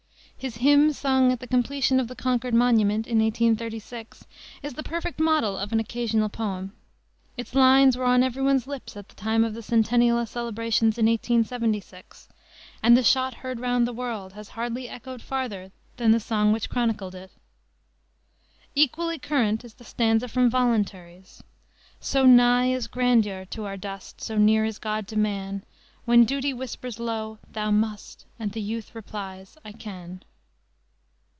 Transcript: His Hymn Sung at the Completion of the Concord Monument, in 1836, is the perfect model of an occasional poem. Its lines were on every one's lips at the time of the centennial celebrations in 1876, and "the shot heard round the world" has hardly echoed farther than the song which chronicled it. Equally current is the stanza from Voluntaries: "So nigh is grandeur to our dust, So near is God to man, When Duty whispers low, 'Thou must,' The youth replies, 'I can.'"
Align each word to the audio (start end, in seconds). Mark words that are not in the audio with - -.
His 0.41 0.57
Hymn 0.57 0.91
Sung 0.91 1.31
at 1.31 1.39
the 1.39 1.45
Completion 1.45 1.99
of 1.99 2.07
the 2.07 2.15
Concord 2.15 2.55
Monument, 2.55 3.05
in 3.05 3.19
1836, 3.19 4.25
is 4.63 4.73
the 4.73 4.81
perfect 4.81 5.19
model 5.19 5.55
of 5.55 5.71
an 5.71 5.79
occasional 5.79 6.29
poem. 6.29 6.73
Its 7.37 7.53
lines 7.53 7.95
were 7.95 8.05
on 8.05 8.23
every 8.23 8.41
one's 8.41 8.65
lips 8.65 8.97
at 8.97 9.07
the 9.09 9.13
time 9.13 9.43
of 9.43 9.53
the 9.53 9.61
centennial 9.61 10.25
celebrations 10.25 10.97
in 10.97 11.05
1876, 11.05 12.27
and 12.81 12.97
"the 12.97 13.03
shot 13.03 13.35
heard 13.35 13.59
round 13.59 13.87
the 13.87 13.93
world" 13.93 14.33
has 14.33 14.49
hardly 14.49 14.89
echoed 14.89 15.21
farther 15.21 15.71
than 15.97 16.09
the 16.09 16.19
song 16.19 16.51
which 16.51 16.71
chronicled 16.71 17.13
it. 17.13 17.29
Equally 18.73 19.19
current 19.19 19.63
is 19.63 19.75
the 19.75 19.83
stanza 19.83 20.27
from 20.27 20.49
Voluntaries: 20.49 21.43
"So 21.99 22.25
nigh 22.25 22.71
is 22.71 22.87
grandeur 22.87 23.45
to 23.51 23.65
our 23.65 23.77
dust, 23.77 24.21
So 24.21 24.39
near 24.39 24.65
is 24.65 24.79
God 24.79 25.07
to 25.09 25.15
man, 25.15 25.61
When 26.05 26.25
Duty 26.25 26.51
whispers 26.51 26.99
low, 26.99 27.37
'Thou 27.51 27.69
must,' 27.69 28.25
The 28.39 28.59
youth 28.59 28.95
replies, 28.95 29.55
'I 29.63 29.71
can.'" 29.73 30.23